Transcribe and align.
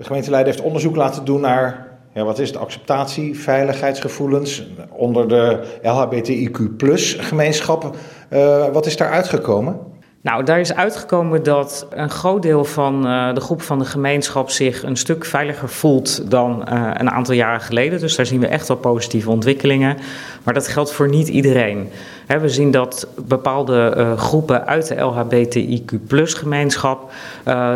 De 0.00 0.06
gemeenteleider 0.06 0.52
heeft 0.52 0.64
onderzoek 0.64 0.96
laten 0.96 1.24
doen 1.24 1.40
naar 1.40 1.88
ja, 2.12 2.24
wat 2.24 2.38
is 2.38 2.48
het, 2.48 2.56
acceptatie, 2.56 3.38
veiligheidsgevoelens 3.38 4.66
onder 4.90 5.28
de 5.28 5.60
LHBTIQ 5.82 6.76
gemeenschap. 7.18 7.96
Uh, 8.30 8.66
wat 8.68 8.86
is 8.86 8.96
daar 8.96 9.10
uitgekomen? 9.10 9.78
Nou, 10.22 10.44
daar 10.44 10.60
is 10.60 10.74
uitgekomen 10.74 11.42
dat 11.42 11.86
een 11.90 12.10
groot 12.10 12.42
deel 12.42 12.64
van 12.64 13.06
uh, 13.06 13.34
de 13.34 13.40
groep 13.40 13.62
van 13.62 13.78
de 13.78 13.84
gemeenschap 13.84 14.50
zich 14.50 14.82
een 14.82 14.96
stuk 14.96 15.24
veiliger 15.24 15.68
voelt 15.68 16.30
dan 16.30 16.64
uh, 16.72 16.90
een 16.94 17.10
aantal 17.10 17.34
jaren 17.34 17.60
geleden. 17.60 18.00
Dus 18.00 18.16
daar 18.16 18.26
zien 18.26 18.40
we 18.40 18.46
echt 18.46 18.68
wel 18.68 18.76
positieve 18.76 19.30
ontwikkelingen. 19.30 19.96
Maar 20.42 20.54
dat 20.54 20.68
geldt 20.68 20.92
voor 20.92 21.08
niet 21.08 21.28
iedereen. 21.28 21.88
we 22.26 22.48
zien 22.48 22.70
dat 22.70 23.06
bepaalde 23.26 23.94
uh, 23.96 24.18
groepen 24.18 24.66
uit 24.66 24.88
de 24.88 25.00
LHBTIQ-gemeenschap, 25.00 27.12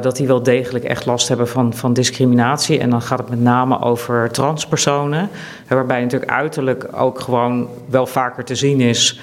dat 0.00 0.16
die 0.16 0.26
wel 0.26 0.42
degelijk 0.42 0.84
echt 0.84 1.06
last 1.06 1.28
hebben 1.28 1.48
van, 1.48 1.74
van 1.74 1.92
discriminatie. 1.92 2.78
En 2.78 2.90
dan 2.90 3.02
gaat 3.02 3.18
het 3.18 3.28
met 3.28 3.40
name 3.40 3.80
over 3.80 4.30
transpersonen, 4.30 5.28
waarbij 5.68 6.02
natuurlijk 6.02 6.30
uiterlijk 6.30 6.88
ook 6.92 7.20
gewoon 7.20 7.68
wel 7.86 8.06
vaker 8.06 8.44
te 8.44 8.54
zien 8.54 8.80
is 8.80 9.20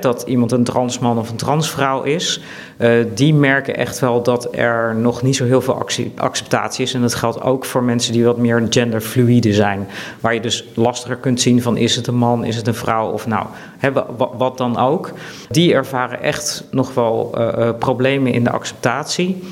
dat 0.00 0.24
iemand 0.26 0.52
een 0.52 0.64
transman 0.64 1.18
of 1.18 1.30
een 1.30 1.36
transvrouw 1.36 2.02
is, 2.02 2.40
uh, 2.78 3.04
die 3.14 3.34
merken 3.34 3.76
echt 3.76 3.98
wel 3.98 4.22
dat 4.22 4.48
er 4.54 4.94
nog 4.94 5.22
niet 5.22 5.36
zo 5.36 5.44
heel 5.44 5.60
veel 5.60 5.86
acceptatie 6.16 6.84
is. 6.84 6.94
En 6.94 7.00
dat 7.00 7.14
geldt 7.14 7.42
ook 7.42 7.64
voor 7.64 7.82
mensen 7.82 8.12
die 8.12 8.24
wat 8.24 8.38
meer 8.38 8.66
genderfluide 8.70 9.52
zijn. 9.52 9.88
Waar 10.20 10.34
je 10.34 10.40
dus 10.40 10.64
lastiger 10.74 11.16
kunt 11.16 11.40
zien 11.40 11.62
van 11.62 11.76
is 11.76 11.96
het 11.96 12.06
een 12.06 12.16
man, 12.16 12.44
is 12.44 12.56
het 12.56 12.66
een 12.66 12.74
vrouw 12.74 13.10
of 13.10 13.26
nou, 13.26 13.46
he, 13.78 13.92
wat 14.36 14.58
dan 14.58 14.78
ook. 14.78 15.12
Die 15.50 15.74
ervaren 15.74 16.22
echt 16.22 16.64
nog 16.70 16.94
wel 16.94 17.34
uh, 17.38 17.48
uh, 17.58 17.70
problemen 17.78 18.32
in 18.32 18.44
de 18.44 18.50
acceptatie. 18.50 19.42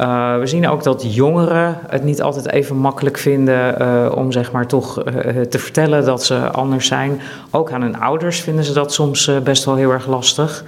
Uh, 0.00 0.38
we 0.38 0.46
zien 0.46 0.68
ook 0.68 0.82
dat 0.82 1.14
jongeren 1.14 1.78
het 1.88 2.04
niet 2.04 2.22
altijd 2.22 2.50
even 2.50 2.76
makkelijk 2.76 3.18
vinden 3.18 3.82
uh, 3.82 4.12
om 4.16 4.32
zeg 4.32 4.52
maar 4.52 4.66
toch 4.66 5.04
uh, 5.04 5.40
te 5.40 5.58
vertellen 5.58 6.04
dat 6.04 6.24
ze 6.24 6.50
anders 6.50 6.86
zijn. 6.86 7.20
Ook 7.50 7.72
aan 7.72 7.82
hun 7.82 7.98
ouders 7.98 8.40
vinden 8.40 8.64
ze 8.64 8.72
dat 8.72 8.92
soms 8.92 9.30
best 9.44 9.64
wel 9.64 9.74
heel 9.74 9.90
erg 9.90 10.06
lastig. 10.06 10.64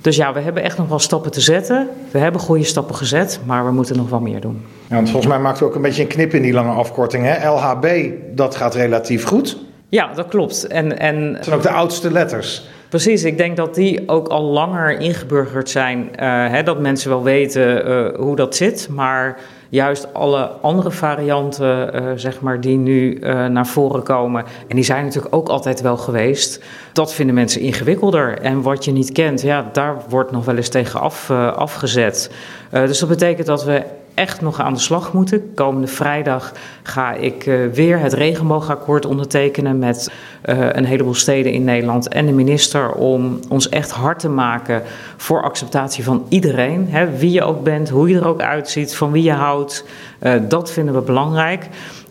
Dus 0.00 0.16
ja, 0.16 0.32
we 0.32 0.40
hebben 0.40 0.62
echt 0.62 0.78
nog 0.78 0.88
wel 0.88 0.98
stappen 0.98 1.30
te 1.30 1.40
zetten. 1.40 1.88
We 2.10 2.18
hebben 2.18 2.40
goede 2.40 2.64
stappen 2.64 2.94
gezet, 2.94 3.40
maar 3.44 3.64
we 3.64 3.72
moeten 3.72 3.96
nog 3.96 4.10
wel 4.10 4.20
meer 4.20 4.40
doen. 4.40 4.64
Ja, 4.88 4.94
want 4.94 5.10
volgens 5.10 5.32
mij 5.32 5.40
maakt 5.40 5.60
u 5.60 5.64
ook 5.64 5.74
een 5.74 5.82
beetje 5.82 6.02
een 6.02 6.08
knip 6.08 6.34
in 6.34 6.42
die 6.42 6.52
lange 6.52 6.72
afkorting. 6.72 7.24
Hè? 7.24 7.48
LHB, 7.48 7.86
dat 8.34 8.56
gaat 8.56 8.74
relatief 8.74 9.24
goed. 9.24 9.56
Ja, 9.88 10.10
dat 10.14 10.28
klopt. 10.28 10.66
En, 10.66 10.98
en... 10.98 11.32
Dat 11.32 11.44
zijn 11.44 11.56
ook 11.56 11.62
de 11.62 11.70
oudste 11.70 12.12
letters. 12.12 12.68
Precies, 12.88 13.24
ik 13.24 13.38
denk 13.38 13.56
dat 13.56 13.74
die 13.74 14.08
ook 14.08 14.28
al 14.28 14.42
langer 14.42 15.00
ingeburgerd 15.00 15.70
zijn. 15.70 15.98
Uh, 15.98 16.08
hè, 16.48 16.62
dat 16.62 16.80
mensen 16.80 17.10
wel 17.10 17.22
weten 17.22 17.88
uh, 17.88 18.14
hoe 18.16 18.36
dat 18.36 18.56
zit. 18.56 18.88
Maar 18.90 19.38
juist 19.68 20.14
alle 20.14 20.46
andere 20.46 20.90
varianten, 20.90 21.94
uh, 21.94 22.12
zeg 22.14 22.40
maar, 22.40 22.60
die 22.60 22.76
nu 22.76 23.18
naar 23.48 23.66
voren 23.66 24.02
komen. 24.02 24.44
En 24.68 24.76
die 24.76 24.84
zijn 24.84 25.04
natuurlijk 25.04 25.34
ook 25.34 25.48
altijd 25.48 25.80
wel 25.80 25.96
geweest. 25.96 26.62
Dat 26.92 27.14
vinden 27.14 27.34
mensen 27.34 27.60
ingewikkelder. 27.60 28.38
En 28.38 28.62
wat 28.62 28.84
je 28.84 28.92
niet 28.92 29.12
kent, 29.12 29.42
ja, 29.42 29.68
daar 29.72 29.96
wordt 30.08 30.30
nog 30.30 30.44
wel 30.44 30.56
eens 30.56 30.68
tegen 30.68 31.00
af, 31.00 31.30
afgezet. 31.30 32.30
dus 32.70 32.98
dat 32.98 33.08
betekent 33.08 33.46
dat 33.46 33.64
we 33.64 33.82
echt 34.18 34.40
nog 34.40 34.60
aan 34.60 34.74
de 34.74 34.80
slag 34.80 35.12
moeten. 35.12 35.54
Komende 35.54 35.86
vrijdag 35.86 36.52
ga 36.82 37.12
ik 37.12 37.46
uh, 37.46 37.72
weer 37.72 37.98
het 37.98 38.12
regenboogakkoord 38.12 39.06
ondertekenen 39.06 39.78
met 39.78 40.10
uh, 40.44 40.68
een 40.72 40.84
heleboel 40.84 41.14
steden 41.14 41.52
in 41.52 41.64
Nederland 41.64 42.08
en 42.08 42.26
de 42.26 42.32
minister 42.32 42.92
om 42.92 43.40
ons 43.48 43.68
echt 43.68 43.90
hard 43.90 44.18
te 44.18 44.28
maken 44.28 44.82
voor 45.16 45.42
acceptatie 45.42 46.04
van 46.04 46.26
iedereen. 46.28 46.86
Hè, 46.88 47.16
wie 47.16 47.30
je 47.30 47.42
ook 47.42 47.62
bent, 47.62 47.88
hoe 47.88 48.08
je 48.08 48.18
er 48.18 48.26
ook 48.26 48.40
uitziet, 48.40 48.94
van 48.94 49.12
wie 49.12 49.22
je 49.22 49.32
houdt. 49.32 49.84
Uh, 50.22 50.32
dat 50.48 50.70
vinden 50.70 50.94
we 50.94 51.00
belangrijk. 51.00 51.68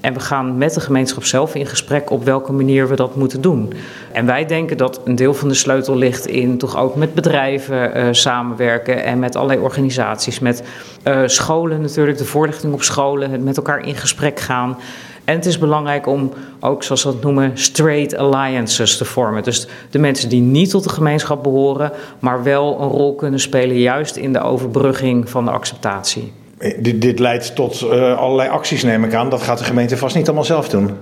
En 0.07 0.13
we 0.13 0.19
gaan 0.19 0.57
met 0.57 0.73
de 0.73 0.79
gemeenschap 0.79 1.23
zelf 1.23 1.55
in 1.55 1.65
gesprek 1.65 2.09
op 2.09 2.23
welke 2.23 2.51
manier 2.51 2.87
we 2.87 2.95
dat 2.95 3.15
moeten 3.15 3.41
doen. 3.41 3.73
En 4.11 4.25
wij 4.25 4.45
denken 4.45 4.77
dat 4.77 5.01
een 5.05 5.15
deel 5.15 5.33
van 5.33 5.47
de 5.47 5.53
sleutel 5.53 5.95
ligt 5.95 6.27
in 6.27 6.57
toch 6.57 6.77
ook 6.77 6.95
met 6.95 7.13
bedrijven 7.13 7.97
uh, 7.97 8.07
samenwerken 8.11 9.03
en 9.03 9.19
met 9.19 9.35
allerlei 9.35 9.59
organisaties, 9.59 10.39
met 10.39 10.63
uh, 11.03 11.21
scholen 11.25 11.81
natuurlijk, 11.81 12.17
de 12.17 12.25
voorlichting 12.25 12.73
op 12.73 12.83
scholen, 12.83 13.43
met 13.43 13.57
elkaar 13.57 13.87
in 13.87 13.95
gesprek 13.95 14.39
gaan. 14.39 14.77
En 15.23 15.35
het 15.35 15.45
is 15.45 15.57
belangrijk 15.57 16.07
om 16.07 16.31
ook, 16.59 16.83
zoals 16.83 17.03
we 17.03 17.11
dat 17.11 17.21
noemen, 17.23 17.51
straight 17.53 18.17
alliances 18.17 18.97
te 18.97 19.05
vormen. 19.05 19.43
Dus 19.43 19.67
de 19.89 19.99
mensen 19.99 20.29
die 20.29 20.41
niet 20.41 20.69
tot 20.69 20.83
de 20.83 20.89
gemeenschap 20.89 21.43
behoren, 21.43 21.91
maar 22.19 22.43
wel 22.43 22.81
een 22.81 22.89
rol 22.89 23.15
kunnen 23.15 23.39
spelen, 23.39 23.79
juist 23.79 24.15
in 24.15 24.33
de 24.33 24.41
overbrugging 24.41 25.29
van 25.29 25.45
de 25.45 25.51
acceptatie. 25.51 26.33
Dit, 26.57 27.01
dit 27.01 27.19
leidt 27.19 27.55
tot 27.55 27.81
uh, 27.81 28.17
allerlei 28.17 28.49
acties, 28.49 28.83
neem 28.83 29.03
ik 29.03 29.13
aan. 29.13 29.29
Dat 29.29 29.41
gaat 29.41 29.57
de 29.57 29.63
gemeente 29.63 29.97
vast 29.97 30.15
niet 30.15 30.25
allemaal 30.25 30.43
zelf 30.43 30.69
doen. 30.69 30.97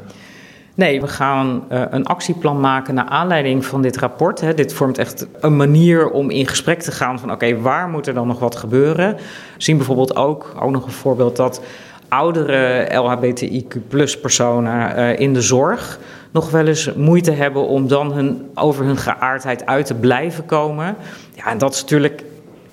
Nee, 0.74 1.02
we 1.02 1.08
gaan 1.08 1.64
uh, 1.72 1.82
een 1.90 2.06
actieplan 2.06 2.60
maken 2.60 2.94
naar 2.94 3.06
aanleiding 3.06 3.66
van 3.66 3.82
dit 3.82 3.98
rapport. 3.98 4.58
Dit 4.58 4.74
vormt 4.74 4.98
echt 4.98 5.28
een 5.40 5.56
manier 5.56 6.10
om 6.10 6.30
in 6.30 6.48
gesprek 6.48 6.82
te 6.82 6.92
gaan 6.92 7.20
van 7.20 7.32
oké, 7.32 7.60
waar 7.60 7.90
moet 7.90 8.08
er 8.08 8.14
dan 8.14 8.28
nog 8.28 8.40
wat 8.40 8.56
gebeuren? 8.56 9.16
We 9.16 9.22
zien 9.58 9.78
bijvoorbeeld 9.78 10.16
ook, 10.16 10.56
ook 10.60 10.72
nog 10.72 10.86
een 10.86 10.92
voorbeeld 10.92 11.36
dat 11.36 11.62
oudere 12.10 12.88
LHBTIQ 12.94 13.90
personen 14.22 15.18
in 15.18 15.34
de 15.34 15.42
zorg 15.42 16.00
nog 16.32 16.52
wel 16.52 16.68
eens 16.68 16.94
moeite 16.96 17.32
hebben 17.32 17.68
om 17.68 17.88
dan 17.88 18.14
hun, 18.14 18.50
over 18.54 18.86
hun 18.86 18.98
geaardheid 18.98 19.66
uit 19.66 19.86
te 19.86 19.94
blijven 19.94 20.46
komen. 20.46 20.96
Ja, 21.34 21.46
en 21.46 21.58
dat 21.58 21.74
is 21.74 21.82
natuurlijk 21.82 22.24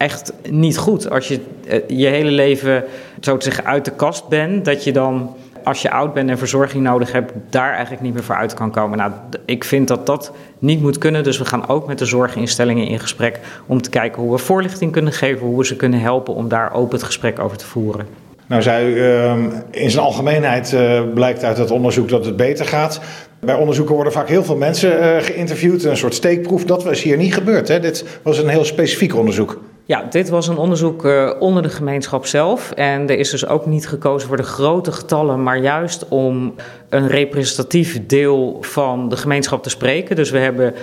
echt 0.02 0.32
niet 0.50 0.78
goed. 0.78 1.10
Als 1.10 1.28
je 1.28 1.40
uh, 1.66 1.98
je 1.98 2.06
hele 2.06 2.30
leven, 2.30 2.84
zo 3.20 3.36
te 3.36 3.44
zeggen, 3.44 3.64
uit 3.64 3.84
de 3.84 3.90
kast 3.90 4.28
bent, 4.28 4.64
dat 4.64 4.84
je 4.84 4.92
dan 4.92 5.36
als 5.64 5.82
je 5.82 5.90
oud 5.90 6.14
bent 6.14 6.30
en 6.30 6.38
verzorging 6.38 6.82
nodig 6.82 7.12
hebt, 7.12 7.32
daar 7.50 7.72
eigenlijk 7.72 8.02
niet 8.02 8.14
meer 8.14 8.22
voor 8.22 8.34
uit 8.34 8.54
kan 8.54 8.70
komen. 8.70 8.98
Nou, 8.98 9.12
ik 9.44 9.64
vind 9.64 9.88
dat 9.88 10.06
dat 10.06 10.32
niet 10.58 10.80
moet 10.80 10.98
kunnen. 10.98 11.24
Dus 11.24 11.38
we 11.38 11.44
gaan 11.44 11.68
ook 11.68 11.86
met 11.86 11.98
de 11.98 12.04
zorginstellingen 12.04 12.86
in 12.86 13.00
gesprek 13.00 13.40
om 13.66 13.82
te 13.82 13.90
kijken 13.90 14.22
hoe 14.22 14.32
we 14.32 14.38
voorlichting 14.38 14.92
kunnen 14.92 15.12
geven, 15.12 15.46
hoe 15.46 15.58
we 15.58 15.66
ze 15.66 15.76
kunnen 15.76 16.00
helpen 16.00 16.34
om 16.34 16.48
daar 16.48 16.74
open 16.74 16.94
het 16.94 17.06
gesprek 17.06 17.38
over 17.38 17.56
te 17.56 17.66
voeren. 17.66 18.06
Nou, 18.46 18.62
zei 18.62 18.94
u, 18.94 19.04
ehm, 19.04 19.50
in 19.70 19.90
zijn 19.90 20.04
algemeenheid 20.04 20.72
uh, 20.72 21.00
blijkt 21.14 21.44
uit 21.44 21.58
het 21.58 21.70
onderzoek 21.70 22.08
dat 22.08 22.24
het 22.24 22.36
beter 22.36 22.66
gaat. 22.66 23.00
Bij 23.40 23.54
onderzoeken 23.54 23.94
worden 23.94 24.12
vaak 24.12 24.28
heel 24.28 24.44
veel 24.44 24.56
mensen 24.56 24.98
uh, 24.98 25.16
geïnterviewd, 25.20 25.84
een 25.84 25.96
soort 25.96 26.14
steekproef. 26.14 26.64
Dat 26.64 26.84
was 26.84 27.02
hier 27.02 27.16
niet 27.16 27.34
gebeurd. 27.34 27.68
Hè? 27.68 27.80
Dit 27.80 28.04
was 28.22 28.38
een 28.38 28.48
heel 28.48 28.64
specifiek 28.64 29.16
onderzoek. 29.16 29.60
Ja, 29.84 30.06
dit 30.10 30.28
was 30.28 30.48
een 30.48 30.56
onderzoek 30.56 31.04
uh, 31.04 31.30
onder 31.38 31.62
de 31.62 31.68
gemeenschap 31.68 32.26
zelf. 32.26 32.70
En 32.70 33.08
er 33.08 33.18
is 33.18 33.30
dus 33.30 33.46
ook 33.46 33.66
niet 33.66 33.88
gekozen 33.88 34.28
voor 34.28 34.36
de 34.36 34.42
grote 34.42 34.92
getallen, 34.92 35.42
maar 35.42 35.58
juist 35.58 36.08
om 36.08 36.54
een 36.88 37.08
representatief 37.08 38.06
deel 38.06 38.58
van 38.60 39.08
de 39.08 39.16
gemeenschap 39.16 39.62
te 39.62 39.70
spreken. 39.70 40.16
Dus 40.16 40.30
we 40.30 40.38
hebben 40.38 40.74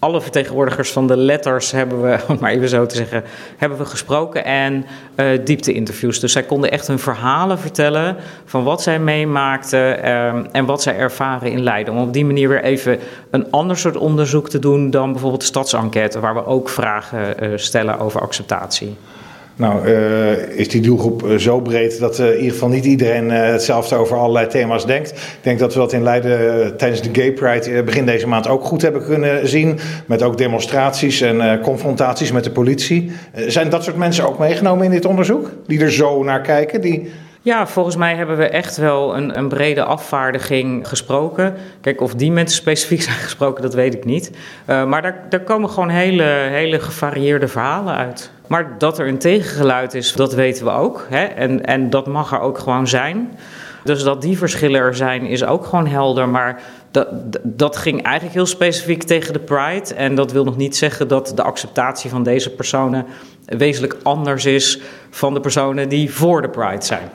alle 0.00 0.20
vertegenwoordigers 0.20 0.90
van 0.90 1.06
de 1.06 1.16
letters 1.16 1.70
hebben 1.70 2.02
we, 2.02 2.18
om 2.28 2.36
maar 2.40 2.50
even 2.50 2.68
zo 2.68 2.86
te 2.86 2.96
zeggen, 2.96 3.24
hebben 3.56 3.78
we 3.78 3.84
gesproken 3.84 4.44
en 4.44 4.86
uh, 5.16 5.26
diepte-interviews. 5.44 6.20
Dus 6.20 6.32
zij 6.32 6.42
konden 6.42 6.70
echt 6.70 6.86
hun 6.86 6.98
verhalen 6.98 7.58
vertellen 7.58 8.16
van 8.44 8.64
wat 8.64 8.82
zij 8.82 8.98
meemaakten 8.98 10.10
um, 10.12 10.46
en 10.52 10.64
wat 10.64 10.82
zij 10.82 10.96
ervaren 10.96 11.50
in 11.50 11.62
Leiden. 11.62 11.94
Om 11.94 12.00
op 12.00 12.12
die 12.12 12.24
manier 12.24 12.48
weer 12.48 12.62
even 12.62 12.98
een 13.30 13.50
ander 13.50 13.76
soort 13.76 13.96
onderzoek 13.96 14.48
te 14.48 14.58
doen 14.58 14.90
dan 14.90 15.10
bijvoorbeeld 15.12 15.40
de 15.40 15.46
stadsenquête, 15.46 16.20
waar 16.20 16.34
we 16.34 16.46
ook 16.46 16.68
vragen 16.68 17.44
uh, 17.44 17.56
stellen 17.56 17.98
over 17.98 18.20
acceptatie. 18.20 18.96
Nou, 19.56 19.88
uh, 19.88 20.58
is 20.58 20.68
die 20.68 20.80
doelgroep 20.80 21.22
uh, 21.22 21.36
zo 21.36 21.60
breed 21.60 21.98
dat 21.98 22.18
uh, 22.18 22.26
in 22.26 22.36
ieder 22.36 22.52
geval 22.52 22.68
niet 22.68 22.84
iedereen 22.84 23.30
hetzelfde 23.30 23.94
over 23.94 24.16
allerlei 24.16 24.46
thema's 24.46 24.86
denkt. 24.86 25.10
Ik 25.10 25.38
denk 25.40 25.58
dat 25.58 25.72
we 25.72 25.78
dat 25.78 25.92
in 25.92 26.02
Leiden 26.02 26.76
tijdens 26.76 27.02
de 27.02 27.08
Gay 27.12 27.32
Pride 27.32 27.82
begin 27.82 28.06
deze 28.06 28.28
maand 28.28 28.48
ook 28.48 28.64
goed 28.64 28.82
hebben 28.82 29.04
kunnen 29.04 29.48
zien. 29.48 29.78
Met 30.06 30.22
ook 30.22 30.38
demonstraties 30.38 31.20
en 31.20 31.60
confrontaties 31.60 32.32
met 32.32 32.44
de 32.44 32.50
politie. 32.50 33.10
zijn 33.46 33.70
dat 33.70 33.84
soort 33.84 33.96
mensen 33.96 34.28
ook 34.28 34.38
meegenomen 34.38 34.84
in 34.84 34.90
dit 34.90 35.04
onderzoek? 35.04 35.50
Die 35.66 35.80
er 35.80 35.92
zo 35.92 36.24
naar 36.24 36.40
kijken? 36.40 36.80
Die... 36.80 37.10
Ja, 37.42 37.66
volgens 37.66 37.96
mij 37.96 38.14
hebben 38.14 38.36
we 38.36 38.48
echt 38.48 38.76
wel 38.76 39.16
een, 39.16 39.38
een, 39.38 39.48
brede 39.48 39.84
afvaardiging 39.84 40.88
gesproken. 40.88 41.54
Kijk, 41.80 42.00
of 42.00 42.14
die 42.14 42.32
mensen 42.32 42.56
specifiek 42.56 43.02
zijn 43.10 43.16
gesproken, 43.16 43.62
dat 43.62 43.74
weet 43.74 43.94
ik 43.94 44.04
niet. 44.04 44.30
Uh, 44.66 44.84
maar 44.84 45.02
daar, 45.02 45.26
daar 45.28 45.40
komen 45.40 45.70
gewoon 45.70 45.88
hele, 45.88 46.22
hele 46.22 46.80
gevarieerde 46.80 47.48
verhalen 47.48 47.94
uit. 47.94 48.30
Maar 48.46 48.74
dat 48.78 48.98
er 48.98 49.08
een 49.08 49.18
tegengeluid 49.18 49.94
is, 49.94 50.12
dat 50.12 50.34
weten 50.34 50.64
we 50.64 50.70
ook. 50.70 51.06
Hè? 51.08 51.24
En, 51.24 51.66
en 51.66 51.90
dat 51.90 52.06
mag 52.06 52.32
er 52.32 52.40
ook 52.40 52.58
gewoon 52.58 52.88
zijn. 52.88 53.38
Dus 53.84 54.02
dat 54.02 54.22
die 54.22 54.38
verschillen 54.38 54.80
er 54.80 54.94
zijn, 54.94 55.26
is 55.26 55.44
ook 55.44 55.64
gewoon 55.64 55.86
helder. 55.86 56.28
Maar 56.28 56.62
dat, 56.90 57.08
dat 57.42 57.76
ging 57.76 58.02
eigenlijk 58.02 58.34
heel 58.34 58.46
specifiek 58.46 59.02
tegen 59.02 59.32
de 59.32 59.38
Pride. 59.38 59.94
En 59.94 60.14
dat 60.14 60.32
wil 60.32 60.44
nog 60.44 60.56
niet 60.56 60.76
zeggen 60.76 61.08
dat 61.08 61.32
de 61.34 61.42
acceptatie 61.42 62.10
van 62.10 62.22
deze 62.22 62.50
personen 62.50 63.06
wezenlijk 63.44 63.96
anders 64.02 64.44
is 64.44 64.80
van 65.10 65.34
de 65.34 65.40
personen 65.40 65.88
die 65.88 66.10
voor 66.10 66.42
de 66.42 66.48
Pride 66.48 66.84
zijn. 66.84 67.10